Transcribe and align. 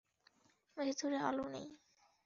ভেতরে 0.77 1.17
আলো 1.27 1.45
নেই। 1.53 1.67